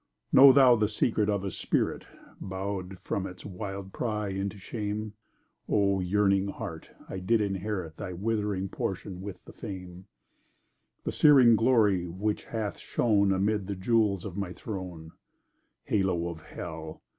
Know 0.33 0.51
thou 0.51 0.75
the 0.75 0.87
secret 0.87 1.29
of 1.29 1.43
a 1.43 1.51
spirit 1.51 2.07
Bow'd 2.39 2.97
from 3.01 3.27
its 3.27 3.45
wild 3.45 3.93
pride 3.93 4.35
into 4.35 4.57
shame. 4.57 5.13
O! 5.69 5.99
yearning 5.99 6.47
heart! 6.47 6.89
I 7.07 7.19
did 7.19 7.39
inherit 7.39 7.97
Thy 7.97 8.11
withering 8.13 8.67
portion 8.69 9.21
with 9.21 9.45
the 9.45 9.53
fame, 9.53 10.07
The 11.03 11.11
searing 11.11 11.55
glory 11.55 12.07
which 12.07 12.45
hath 12.45 12.79
shone 12.79 13.31
Amid 13.31 13.67
the 13.67 13.75
jewels 13.75 14.25
of 14.25 14.35
my 14.35 14.53
throne, 14.53 15.11
Halo 15.83 16.29
of 16.29 16.41
Hell! 16.47 17.03